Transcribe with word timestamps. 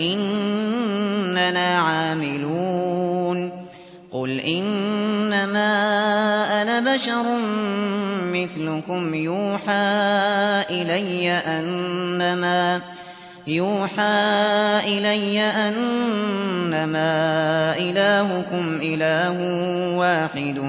إننا 0.00 1.78
عاملون. 1.78 3.64
قل 4.12 4.40
إنما 4.40 5.72
أنا 6.62 6.94
بشر 6.94 7.24
مثلكم 8.32 9.14
يوحى 9.14 9.72
إلي 10.70 11.30
أنما 11.30 12.80
يوحى 13.46 14.02
إلي 14.86 15.40
أنما 15.40 17.08
إلهكم 17.78 18.78
إله 18.82 19.38
واحد 19.98 20.62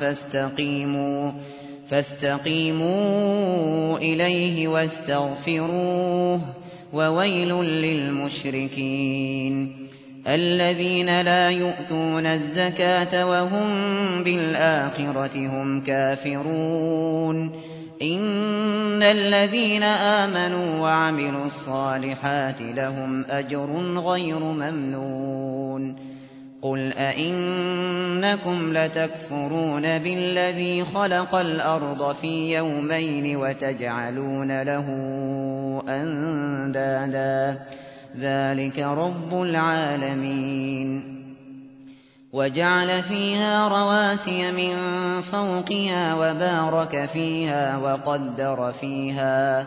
فاستقيموا 0.00 1.32
فاستقيموا 1.90 3.18
إليه 3.98 4.68
واستغفروه. 4.68 6.40
وويل 6.92 7.64
للمشركين. 7.64 9.72
الذين 10.28 11.20
لا 11.20 11.50
يؤتون 11.50 12.26
الزكاة 12.26 13.26
وهم 13.26 13.68
بالآخرة 14.24 15.36
هم 15.36 15.80
كافرون. 15.80 17.52
إن 18.02 19.02
الذين 19.02 19.82
آمنوا 19.82 20.80
وعملوا 20.80 21.44
الصالحات 21.44 22.60
لهم 22.60 23.24
أجر 23.24 23.70
غير 23.96 24.38
ممنون. 24.38 26.15
قل 26.66 26.92
أئنكم 26.92 28.72
لتكفرون 28.72 29.82
بالذي 29.82 30.84
خلق 30.84 31.34
الأرض 31.34 32.14
في 32.14 32.54
يومين 32.56 33.36
وتجعلون 33.36 34.62
له 34.62 34.86
أندادا 35.88 37.58
ذلك 38.18 38.78
رب 38.78 39.42
العالمين 39.42 41.16
وجعل 42.32 43.02
فيها 43.02 43.68
رواسي 43.68 44.52
من 44.52 44.76
فوقها 45.22 46.14
وبارك 46.14 47.04
فيها 47.12 47.76
وقدر 47.76 48.72
فيها 48.80 49.66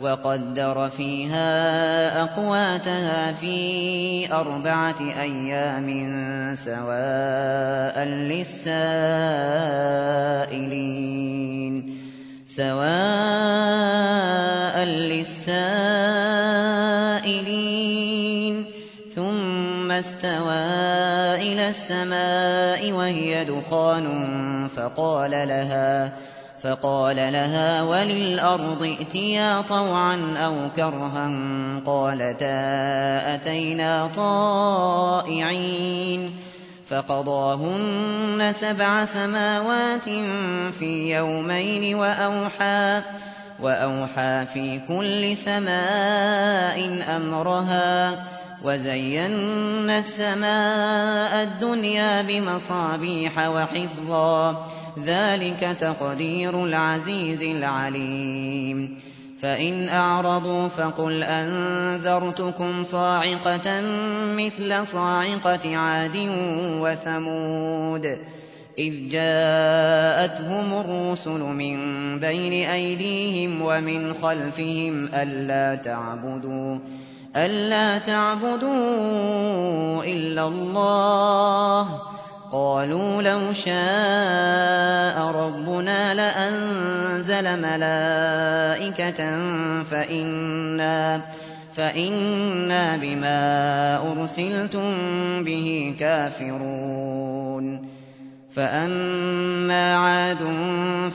وقدر 0.00 0.88
فيها 0.88 2.22
أقواتها 2.22 3.32
في 3.32 4.32
أربعة 4.32 5.00
أيام 5.20 5.88
سواء 6.64 8.04
للسائلين. 8.04 8.80
سواء 12.56 13.90
للسائلين. 14.84 16.20
ثم 19.14 19.90
استوى 19.90 20.64
إلى 21.34 21.68
السماء 21.68 22.92
وهي 22.92 23.44
دخان 23.44 24.06
فقال 24.76 25.30
لها 25.30 26.12
فقال 26.62 27.16
لها 27.16 27.82
وللأرض 27.82 28.82
ائتيا 28.82 29.60
طوعا 29.60 30.34
أو 30.36 30.54
كرها 30.76 31.30
قالتا 31.86 33.34
أتينا 33.34 34.10
طائعين 34.16 35.70
فقضاهن 36.88 38.54
سبع 38.60 39.04
سماوات 39.04 40.08
في 40.78 41.14
يومين 41.16 41.94
وأوحى 41.94 43.02
وأوحى 43.62 44.46
في 44.54 44.80
كل 44.88 45.36
سماء 45.36 47.04
أمرها 47.16 48.24
وزينا 48.64 49.98
السماء 49.98 51.42
الدنيا 51.42 52.22
بمصابيح 52.22 53.48
وحفظا 53.48 54.66
ذلك 54.98 55.76
تقدير 55.80 56.64
العزيز 56.64 57.42
العليم. 57.42 58.98
فإن 59.42 59.88
أعرضوا 59.88 60.68
فقل 60.68 61.22
أنذرتكم 61.22 62.84
صاعقة 62.84 63.80
مثل 64.36 64.86
صاعقة 64.86 65.76
عاد 65.76 66.16
وثمود. 66.80 68.06
إذ 68.78 69.10
جاءتهم 69.10 70.80
الرسل 70.80 71.40
من 71.40 71.76
بين 72.20 72.68
أيديهم 72.68 73.62
ومن 73.62 74.14
خلفهم 74.14 75.08
ألا 75.14 75.82
تعبدوا 75.82 76.78
ألا 77.36 77.98
تعبدوا 77.98 78.70
إلا 80.04 80.48
الله 80.48 82.09
قالوا 82.52 83.22
لو 83.22 83.52
شاء 83.52 85.26
ربنا 85.26 86.14
لأنزل 86.14 87.62
ملائكة 87.62 89.20
فإنا 89.82 91.20
فإنا 91.76 92.96
بما 92.96 93.96
أرسلتم 94.12 94.94
به 95.44 95.96
كافرون. 96.00 97.90
فأما 98.56 99.96
عاد 99.96 100.38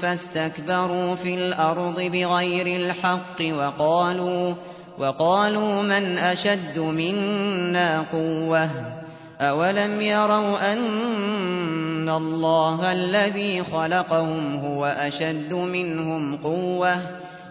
فاستكبروا 0.02 1.16
في 1.16 1.36
الأرض 1.36 2.02
بغير 2.02 2.68
الحق 2.68 3.42
وقالوا 3.42 4.54
وقالوا 5.00 5.82
من 5.82 6.18
أشد 6.18 6.80
منا 6.80 8.02
قوة؟ 8.02 9.05
أولم 9.42 10.02
يروا 10.02 10.74
أن 10.74 12.10
الله 12.10 12.92
الذي 12.92 13.64
خلقهم 13.64 14.56
هو 14.56 14.86
أشد 14.86 15.54
منهم 15.54 16.38
قوة 16.38 17.02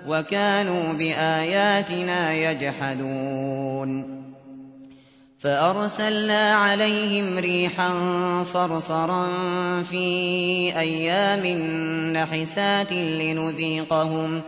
وكانوا 0.09 0.93
بآياتنا 0.93 2.35
يجحدون 2.35 4.15
فأرسلنا 5.41 6.55
عليهم 6.55 7.39
ريحا 7.39 7.93
صرصرا 8.53 9.27
في 9.83 10.07
أيام 10.79 11.47
نحسات 12.13 12.93
لنذيقهم 12.93 14.43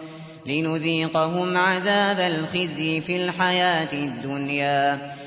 لنذيقهم 0.47 1.57
عذاب 1.57 2.21
الخزي 2.21 3.01
في 3.01 3.17
الحياة 3.17 3.93
الدنيا 3.93 5.16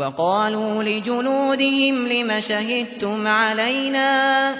وقالوا 0.00 0.82
لجلودهم 0.82 2.06
لم 2.08 2.40
شهدتم 2.40 3.26
علينا 3.26 4.54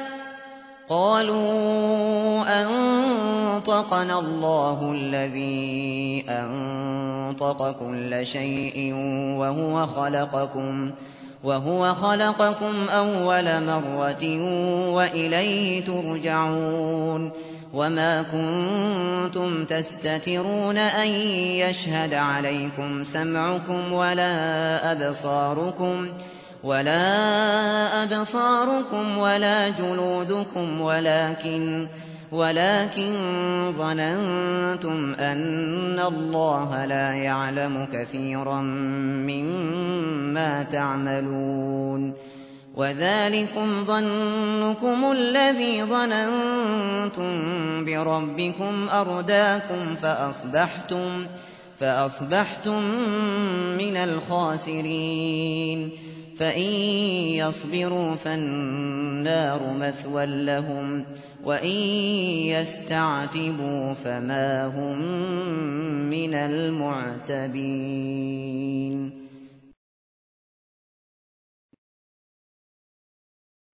قالوا 0.88 2.42
أنطقنا 2.62 4.18
الله 4.18 4.92
الذي 4.92 6.24
أنطق 6.28 7.70
كل 7.80 8.26
شيء 8.26 8.94
وهو 9.38 9.86
خلقكم 9.86 10.90
وهو 11.44 11.94
خلقكم 11.94 12.88
أول 12.88 13.64
مرة 13.66 14.24
وإليه 14.92 15.84
ترجعون 15.84 17.32
وما 17.74 18.22
كنتم 18.22 19.64
تستترون 19.64 20.76
أن 20.78 21.08
يشهد 21.62 22.14
عليكم 22.14 23.04
سمعكم 23.04 23.92
ولا 23.92 24.32
أبصاركم 24.92 26.08
ولا 26.64 27.02
أبصاركم 28.02 29.18
ولا 29.18 29.68
جلودكم 29.68 30.80
ولكن 30.80 31.86
ولكن 32.32 33.14
ظننتم 33.78 35.14
أن 35.14 35.98
الله 35.98 36.84
لا 36.84 37.14
يعلم 37.14 37.88
كثيرا 37.92 38.60
مما 39.30 40.62
تعملون 40.62 42.14
وذلكم 42.74 43.84
ظنكم 43.84 45.12
الذي 45.12 45.84
ظننتم 45.84 47.34
بربكم 47.84 48.88
أرداكم 48.88 49.94
فأصبحتم 49.94 51.26
فأصبحتم 51.78 52.82
من 53.78 53.96
الخاسرين. 53.96 55.90
فإن 56.40 56.72
يصبروا 57.36 58.14
فالنار 58.14 59.60
مثوى 59.72 60.26
لهم 60.26 61.04
وإن 61.44 61.76
يستعتبوا 62.46 63.94
فما 63.94 64.66
هم 64.66 64.98
من 66.10 66.34
المعتبين. 66.34 67.50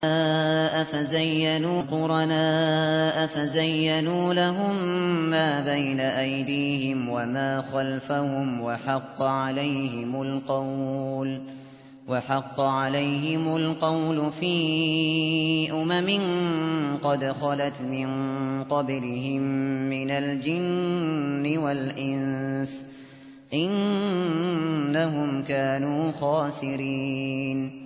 أفزينوا 0.04 1.82
قرناء 1.82 3.26
فزينوا 3.26 4.34
لهم 4.34 4.84
ما 5.30 5.64
بين 5.64 6.00
أيديهم 6.00 7.08
وما 7.08 7.62
خلفهم 7.72 8.60
وحق 8.60 9.22
عليهم 9.22 10.22
القول 10.22 11.40
وحق 12.08 12.60
عليهم 12.60 13.56
القول 13.56 14.32
في 14.40 15.72
أمم 15.72 16.96
قد 16.96 17.24
خلت 17.24 17.80
من 17.80 18.08
قبلهم 18.64 19.42
من 19.90 20.10
الجن 20.10 21.58
والإنس 21.58 22.86
إنهم 23.54 25.42
كانوا 25.42 26.12
خاسرين 26.12 27.85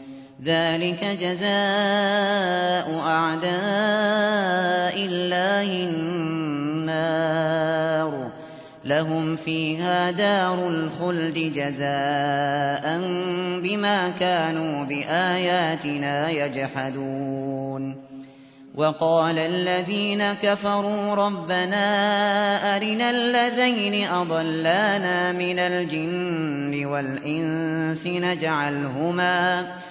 ذلك 0.45 1.05
جزاء 1.05 2.99
أعداء 2.99 3.51
الله 5.05 5.89
النار. 5.89 7.21
لهم 8.85 9.35
فيها 9.35 10.11
دار 10.11 10.69
الخلد 10.69 11.33
جزاء 11.33 12.99
بما 13.61 14.09
كانوا 14.19 14.85
بآياتنا 14.85 16.29
يجحدون. 16.29 18.11
وقال 18.75 19.39
الذين 19.39 20.33
كفروا 20.33 21.15
ربنا 21.15 21.85
أرنا 22.75 23.09
الذين 23.09 24.07
أضلانا 24.07 25.31
من 25.31 25.59
الجن 25.59 26.85
والإنس 26.85 28.07
نجعلهما 28.07 28.51
نجعلهما 28.51 29.90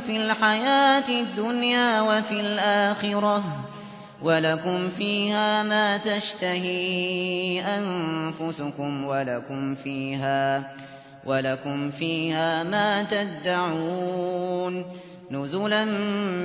في 0.00 0.16
الحياة 0.16 1.08
الدنيا 1.08 2.00
وفي 2.00 2.40
الآخرة 2.40 3.44
ولكم 4.22 4.88
فيها 4.88 5.62
ما 5.62 5.96
تشتهي 5.96 7.62
أنفسكم 7.78 9.04
ولكم 9.04 9.74
فيها 9.74 10.72
ولكم 11.26 11.90
فيها 11.90 12.62
ما 12.62 13.02
تدعون. 13.02 14.84
نزلا 15.30 15.84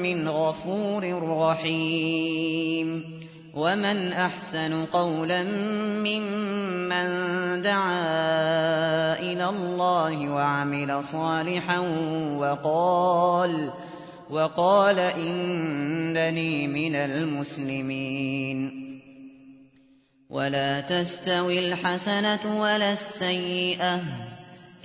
من 0.03 0.29
غفور 0.29 1.24
رحيم. 1.39 3.16
ومن 3.57 4.13
أحسن 4.13 4.85
قولا 4.85 5.43
ممن 6.03 7.07
دعا 7.61 9.19
إلى 9.19 9.49
الله 9.49 10.29
وعمل 10.29 11.03
صالحا 11.11 11.79
وقال 12.37 13.71
وقال 14.29 14.99
إنني 14.99 16.67
من 16.67 16.95
المسلمين. 16.95 18.71
ولا 20.29 20.81
تستوي 20.81 21.59
الحسنة 21.59 22.61
ولا 22.61 22.93
السيئة. 22.93 24.01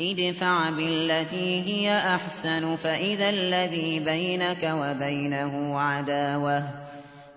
ادفع 0.01 0.71
بالتي 0.71 1.63
هي 1.63 1.97
أحسن 1.99 2.77
فإذا 2.77 3.31
الذي 3.31 4.01
بينك 4.01 4.73
وبينه 4.75 5.81
عداوة. 5.81 6.82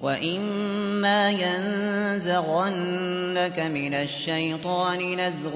وَإِمَّا 0.00 1.30
يَنزَغَنَّكَ 1.30 2.80
مِنَ 3.60 3.94
الشَّيْطَانِ 3.94 5.20
نَزْغٌ 5.20 5.54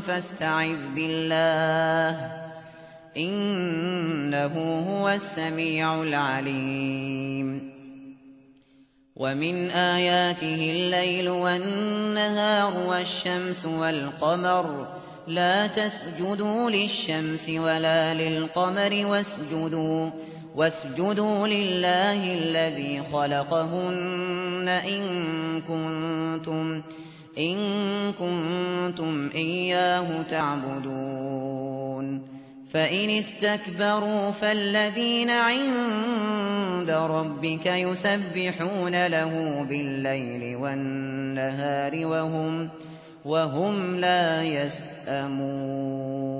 فَاسْتَعِذْ 0.00 0.78
بِاللَّهِ 0.94 2.32
إِنَّهُ 3.16 4.54
هُوَ 4.88 5.08
السَّمِيعُ 5.08 6.02
الْعَلِيمُ 6.02 7.70
وَمِنْ 9.16 9.70
آيَاتِهِ 9.70 10.70
اللَّيْلُ 10.70 11.28
وَالنَّهَارُ 11.28 12.86
وَالشَّمْسُ 12.88 13.64
وَالْقَمَرُ 13.64 14.86
لَا 15.26 15.66
تَسْجُدُوا 15.66 16.70
لِلشَّمْسِ 16.70 17.48
وَلَا 17.48 18.14
لِلْقَمَرِ 18.14 19.06
وَاسْجُدُوا 19.06 20.10
وَاسْجُدُوا 20.56 21.46
لِلَّهِ 21.46 22.34
الَّذِي 22.34 23.02
خَلَقَهُنَّ 23.12 24.68
إِن 24.68 25.02
كُنتُمْ 25.60 26.82
إِن 27.38 27.56
كُنتُمْ 28.12 29.30
إِيَّاهُ 29.34 30.22
تَعْبُدُونَ. 30.30 32.22
فَإِنِ 32.72 33.10
اسْتَكْبَرُوا 33.10 34.30
فَالَّذِينَ 34.30 35.30
عِندَ 35.30 36.90
رَبِّكَ 36.90 37.66
يُسَبِّحُونَ 37.66 39.06
لَهُ 39.06 39.66
بِاللَّيْلِ 39.68 40.56
وَالنَّهَارِ 40.56 42.06
وَهُمْ 42.06 42.68
وَهُمْ 43.24 43.96
لَا 43.96 44.42
يَسْأَمُونَ. 44.42 46.39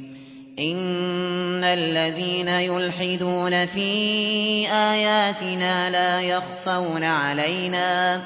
إن 0.59 1.63
الذين 1.63 2.47
يلحدون 2.47 3.65
في 3.65 3.91
آياتنا 4.71 5.89
لا 5.89 6.21
يخفون 6.21 7.03
علينا 7.03 8.21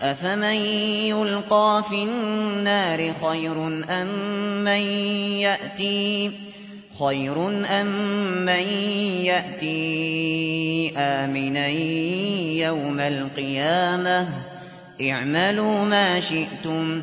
أفمن 0.00 0.56
يلقى 1.10 1.84
في 1.88 2.02
النار 2.02 3.14
خير 3.22 3.66
أم 3.90 4.08
من 4.64 4.80
يأتي 5.40 6.30
خير 6.98 7.48
أم 7.80 7.86
من 8.44 8.62
يأتي 9.24 10.92
آمنا 10.96 11.68
يوم 12.66 13.00
القيامة 13.00 14.28
اعملوا 15.10 15.84
ما 15.84 16.20
شئتم 16.20 17.02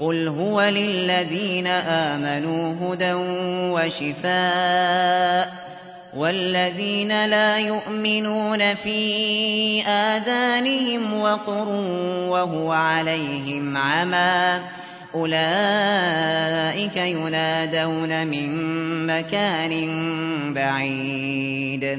قل 0.00 0.28
هو 0.28 0.60
للذين 0.60 1.66
آمنوا 1.66 2.94
هدى 2.94 3.12
وشفاء 3.74 5.64
والذين 6.16 7.26
لا 7.26 7.58
يؤمنون 7.58 8.74
في 8.74 9.82
آذانهم 9.82 11.20
وقر 11.20 11.68
وهو 12.28 12.72
عليهم 12.72 13.76
عمى 13.76 14.60
أولئك 15.14 16.96
ينادون 16.96 18.26
من 18.26 18.50
مكان 19.06 19.74
بعيد 20.54 21.98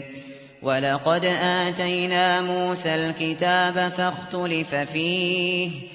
ولقد 0.61 1.25
آتينا 1.41 2.41
موسى 2.41 2.95
الكتاب 2.95 3.91
فاختلف 3.97 4.75
فيه 4.75 5.94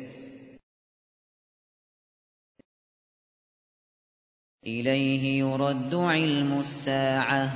إليه 4.67 5.39
يرد 5.39 5.95
علم 5.95 6.59
الساعة 6.59 7.51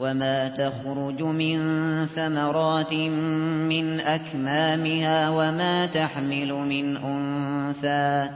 وما 0.00 0.48
تخرج 0.48 1.22
من 1.22 1.58
ثمرات 2.06 2.92
من 2.92 4.00
أكمامها 4.00 5.30
وما 5.30 5.86
تحمل 5.86 6.52
من 6.52 6.96
أنثى 6.96 8.30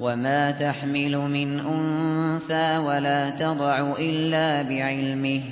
وما 0.00 0.50
تحمل 0.50 1.18
من 1.18 1.60
أنثى 1.60 2.78
ولا 2.78 3.30
تضع 3.30 3.94
إلا 3.98 4.62
بعلمه 4.62 5.42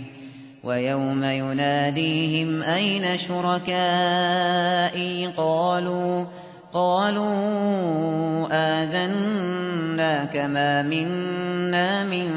ويوم 0.65 1.25
يناديهم 1.25 2.63
أين 2.63 3.19
شركائي 3.19 5.27
قالوا 5.27 6.25
قالوا 6.73 8.49
آذنا 8.53 10.25
كما 10.25 10.83
منا 10.83 12.05
من 12.05 12.31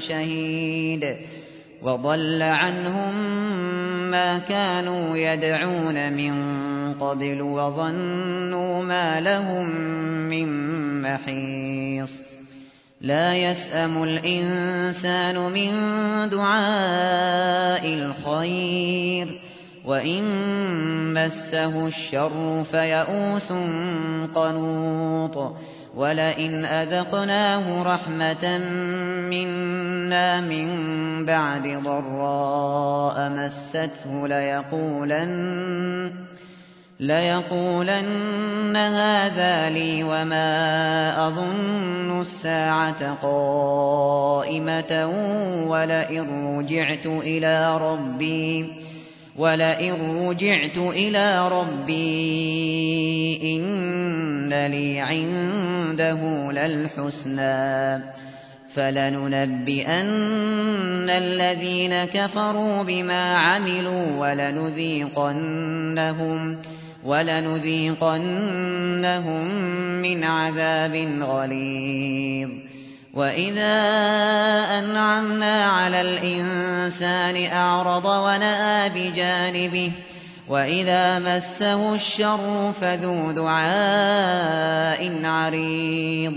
شهيد 0.00 1.16
وضل 1.82 2.42
عنهم 2.42 3.14
ما 4.10 4.38
كانوا 4.38 5.16
يدعون 5.16 6.12
من 6.12 6.34
قبل 6.94 7.42
وظنوا 7.42 8.82
ما 8.82 9.20
لهم 9.20 9.68
من 10.28 10.48
محيص. 11.02 12.10
لا 13.00 13.36
يسأم 13.36 14.02
الإنسان 14.02 15.38
من 15.38 15.70
دعاء 16.28 17.86
الخير. 17.86 19.51
وَإِن 19.84 20.24
مَّسَّهُ 21.14 21.86
الشَّرُّ 21.86 22.64
فَيَئُوسٌ 22.70 23.52
قَنُوطٌ 24.34 25.56
وَلَئِنْ 25.96 26.64
أَذَقْنَاهُ 26.64 27.82
رَحْمَةً 27.82 28.58
مِنَّا 29.30 30.40
مِن 30.40 30.68
بَعْدِ 31.26 31.62
ضَرَّاءٍ 31.84 33.28
مَّسَّتْهُ 33.28 34.28
لَيَقُولَنَّ 34.28 36.12
ليقولن 37.00 38.76
هذا 38.76 39.70
لي 39.70 40.04
وما 40.04 40.48
أظن 41.28 42.20
الساعة 42.20 43.14
قائمة 43.22 45.06
ولئن 45.66 46.56
رجعت 46.58 47.06
إلى 47.06 47.78
ربي 47.78 48.81
ولئن 49.36 49.92
رجعت 50.28 50.76
إلى 50.76 51.48
ربي 51.48 52.02
إن 53.56 54.52
لي 54.66 55.00
عنده 55.00 56.52
للحسنى 56.52 58.02
فلننبئن 58.74 60.10
الذين 61.10 62.04
كفروا 62.04 62.82
بما 62.82 63.36
عملوا 63.38 64.06
ولنذيقنهم 64.18 65.52
ولنذيقنهم 67.04 68.24
من 70.02 70.24
عذاب 70.24 70.94
غليظ 71.22 72.71
وإذا 73.14 73.74
أنعمنا 74.78 75.64
على 75.64 76.00
الإنسان 76.00 77.52
أعرض 77.52 78.04
ونأى 78.04 78.88
بجانبه 78.88 79.92
وإذا 80.48 81.18
مسه 81.18 81.94
الشر 81.94 82.72
فذو 82.80 83.32
دعاء 83.32 85.24
عريض 85.24 86.36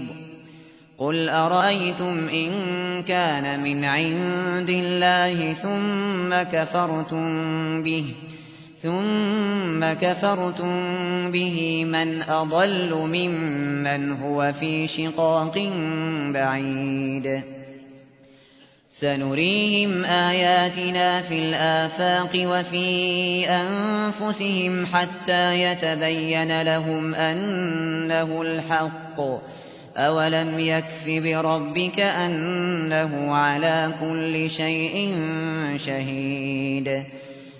قل 0.98 1.29
أرأيتم 1.29 2.27
إن 2.27 2.51
كان 3.03 3.63
من 3.63 3.86
عند 3.86 4.70
الله 4.70 5.53
ثم 5.53 6.58
كفرتم 6.58 7.84
به 7.84 8.05
ثم 8.85 9.93
كفرتم 9.93 10.71
به 11.31 11.85
من 11.85 12.21
أضل 12.21 12.93
ممن 12.93 14.11
هو 14.11 14.53
في 14.59 14.87
شقاق 14.87 15.71
بعيد. 16.33 17.41
سنريهم 19.01 20.05
آياتنا 20.05 21.21
في 21.21 21.33
الآفاق 21.33 22.29
وفي 22.35 22.89
أنفسهم 23.49 24.85
حتى 24.85 25.61
يتبين 25.61 26.61
لهم 26.61 27.15
أنه 27.15 28.41
الحق. 28.41 29.19
أولم 29.97 30.59
يكف 30.59 31.05
بربك 31.07 31.99
أنه 31.99 33.35
على 33.35 33.91
كل 34.01 34.49
شيء 34.49 35.15
شهيد. 35.85 37.03